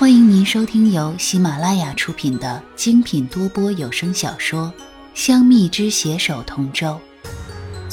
[0.00, 4.72] 欢迎您收听由喜马拉雅出品的精品多播有声小说
[5.12, 6.98] 《香蜜之携手同舟》，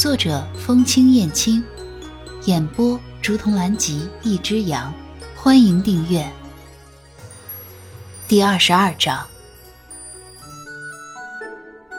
[0.01, 1.61] 作者风清燕青，
[2.45, 4.93] 演播竹童兰吉一只羊。
[5.35, 6.25] 欢迎订阅。
[8.25, 9.27] 第二十二章，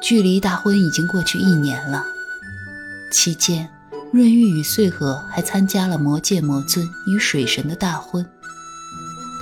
[0.00, 2.02] 距离大婚已经过去一年了，
[3.12, 3.68] 期间，
[4.10, 8.26] 润玉与穗禾还参加了魔界魔尊与水神的大婚。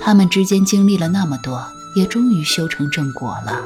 [0.00, 3.64] 他们之间经历了那么多，也终于修成正果了。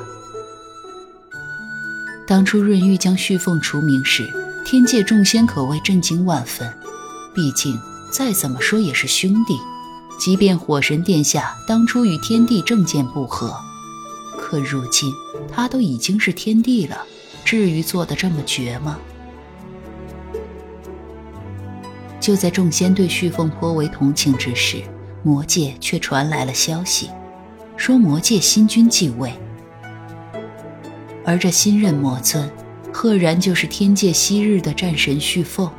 [2.27, 4.33] 当初润玉将旭凤除名时，
[4.65, 6.73] 天界众仙可谓震惊万分。
[7.35, 7.79] 毕竟
[8.11, 9.59] 再怎么说也是兄弟，
[10.19, 13.55] 即便火神殿下当初与天帝政见不合，
[14.39, 15.13] 可如今
[15.53, 16.99] 他都已经是天帝了，
[17.45, 18.99] 至于做的这么绝吗？
[22.21, 24.83] 就在众仙对旭凤颇为同情之时。
[25.23, 27.11] 魔界却传来了消息，
[27.77, 29.33] 说魔界新君继位，
[31.25, 32.51] 而这新任魔尊，
[32.93, 35.71] 赫然就是天界昔日的战神旭凤。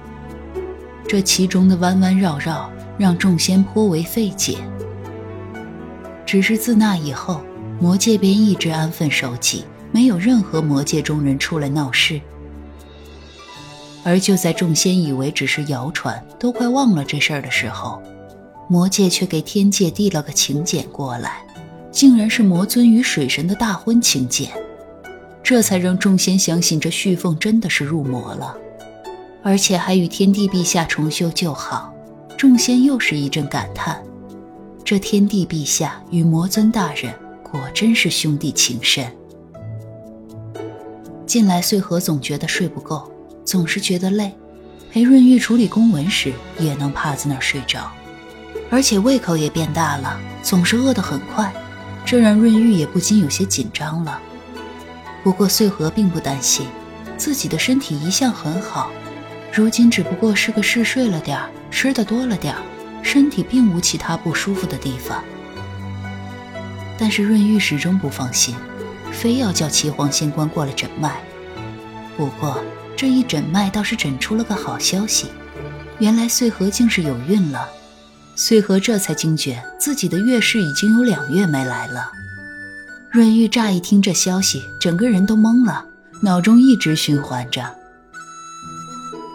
[1.08, 4.58] 这其中的弯弯绕绕，让众仙颇为费解。
[6.26, 7.42] 只是自那以后，
[7.80, 12.22] 魔界便一直安分守己，没有任何魔界中人出来闹事。
[14.04, 18.02] 而就在众仙以为只是谣传，都快忘了这事儿的时候，
[18.72, 21.46] 魔界却给天界递了个请柬过来，
[21.92, 24.50] 竟然是魔尊与水神的大婚请柬，
[25.44, 28.56] 这才让众仙相信这旭凤真的是入魔了，
[29.44, 31.94] 而且还与天帝陛下重修旧好。
[32.38, 34.02] 众仙又是一阵感叹：
[34.86, 37.14] 这天帝陛下与魔尊大人
[37.44, 39.06] 果真是兄弟情深。
[41.26, 43.12] 近来穗禾总觉得睡不够，
[43.44, 44.34] 总是觉得累，
[44.90, 47.92] 陪润玉处理公文时也能趴在那儿睡着。
[48.72, 51.54] 而且胃口也变大了，总是饿得很快，
[52.06, 54.20] 这让润玉也不禁有些紧张了。
[55.24, 56.66] 不过穗禾并不担心，
[57.18, 58.90] 自己的身体一向很好，
[59.54, 62.62] 如今只不过是个嗜睡了点儿，吃的多了点儿，
[63.04, 65.22] 身体并无其他不舒服的地方。
[66.98, 68.56] 但是润玉始终不放心，
[69.12, 71.22] 非要叫岐黄仙官过来诊脉。
[72.16, 72.58] 不过
[72.96, 75.28] 这一诊脉倒是诊出了个好消息，
[76.00, 77.68] 原来穗禾竟是有孕了。
[78.36, 82.12] 穗禾这才惊觉自己的月事已经有两月没来了。
[83.12, 85.86] 润玉乍一听这消息，整个人都懵了，
[86.22, 87.76] 脑中一直循环着：“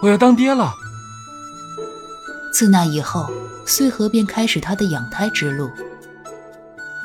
[0.03, 0.73] 我要当爹了。”
[2.53, 3.31] 自那以后，
[3.67, 5.71] 穗禾便开始她的养胎之路。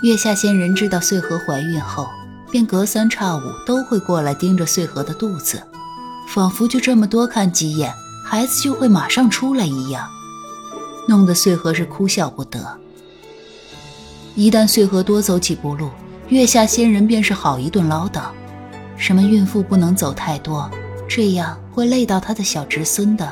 [0.01, 2.07] 月下仙人知道穗禾怀孕后，
[2.49, 5.61] 便隔三差五都会过来盯着穗禾的肚子，
[6.33, 7.93] 仿佛就这么多看几眼，
[8.25, 10.09] 孩子就会马上出来一样。
[11.07, 12.59] 弄得穗禾是哭笑不得。
[14.35, 15.89] 一旦穗禾多走几步路，
[16.29, 18.21] 月下仙人便是好一顿唠叨，
[18.95, 20.71] 什么孕妇不能走太多，
[21.07, 23.29] 这样会累到她的小侄孙的，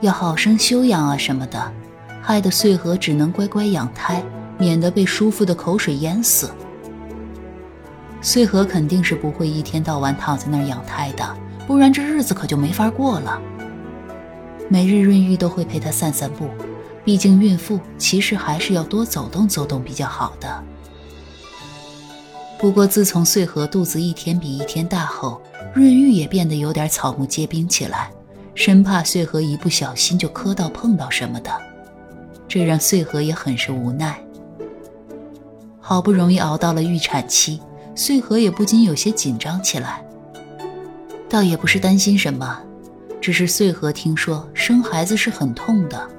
[0.00, 1.72] 要好生休养啊什么的，
[2.20, 4.24] 害得穗禾只能乖乖养胎，
[4.58, 6.50] 免得被叔父的口水淹死。
[8.20, 11.36] 穗禾肯定是不会一天到晚躺在那儿养胎的，
[11.68, 13.40] 不然这日子可就没法过了。
[14.68, 16.48] 每日润玉都会陪她散散步。
[17.08, 20.62] 毕竟孕妇其实还是要多走动走动比较好的。
[22.58, 25.40] 不过自从穗禾肚子一天比一天大后，
[25.72, 28.10] 润玉也变得有点草木皆兵起来，
[28.54, 31.50] 生怕穗禾一不小心就磕到碰到什么的，
[32.46, 34.22] 这让穗禾也很是无奈。
[35.80, 37.58] 好不容易熬到了预产期，
[37.94, 40.04] 穗禾也不禁有些紧张起来。
[41.26, 42.60] 倒也不是担心什么，
[43.18, 46.17] 只是穗禾听说生孩子是很痛的。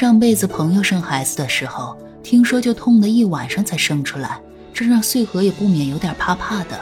[0.00, 4.40] 上辈子朋友生孩子的时候，听说就痛得一晚上才生出来，
[4.72, 6.78] 这让穗禾也不免有点怕怕的。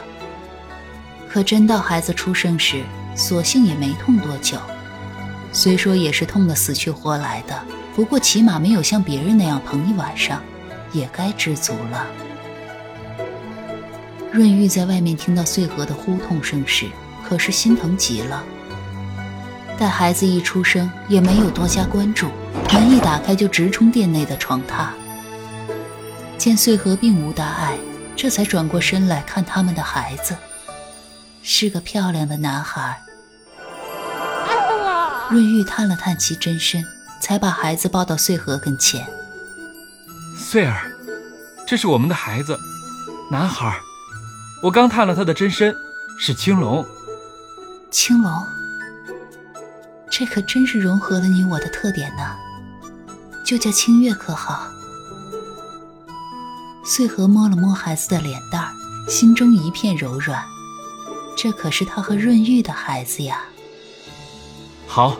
[1.27, 2.83] 可真到孩子出生时，
[3.15, 4.59] 所幸也没痛多久。
[5.51, 7.59] 虽说也是痛得死去活来的，
[7.95, 10.39] 不过起码没有像别人那样疼一晚上，
[10.93, 12.05] 也该知足了。
[14.31, 16.85] 润玉在外面听到穗禾的呼痛声时，
[17.27, 18.43] 可是心疼极了。
[19.75, 22.27] 待孩子一出生，也没有多加关注。
[22.65, 24.89] 门一打开，就直冲殿内的床榻。
[26.37, 27.77] 见穗禾并无大碍，
[28.15, 30.37] 这才转过身来看他们的孩子，
[31.41, 33.01] 是个漂亮的男孩。
[35.29, 36.85] 润玉探了探其真身，
[37.19, 39.05] 才把孩子抱到穗禾跟前。
[40.37, 40.91] 穗儿，
[41.65, 42.57] 这是我们的孩子，
[43.31, 43.77] 男孩。
[44.63, 45.75] 我刚探了他的真身，
[46.19, 46.85] 是青龙。
[47.91, 48.31] 青龙。
[50.09, 52.35] 这可真是融合了你我的特点呢，
[53.47, 54.67] 就叫清月可好？
[56.83, 58.73] 穗禾摸了摸孩子的脸蛋儿，
[59.07, 60.43] 心中一片柔软。
[61.37, 63.45] 这可是他和润玉的孩子呀。
[64.85, 65.15] 好，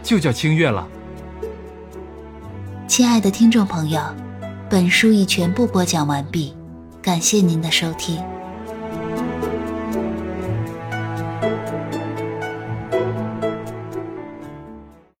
[0.00, 0.86] 就叫清月了。
[2.86, 4.00] 亲爱的听众朋友，
[4.70, 6.54] 本书已全部播讲完毕，
[7.02, 8.22] 感谢您的收听。